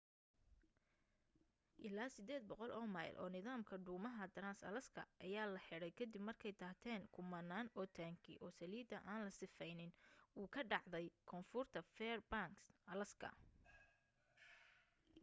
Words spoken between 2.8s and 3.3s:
mayl oo